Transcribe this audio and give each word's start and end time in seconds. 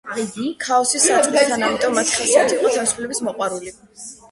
ქაოსის 0.63 1.05
საწყისთან, 1.09 1.67
ამიტომ 1.69 1.95
მათი 1.99 2.17
ხასიათი 2.23 2.59
იყო 2.59 2.73
თავისუფლების 2.79 3.25
მოყვარული. 3.31 3.79